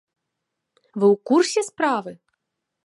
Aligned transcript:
Вы 0.99 1.05
ў 1.13 1.21
курсе 1.31 1.61
справы? 1.71 2.11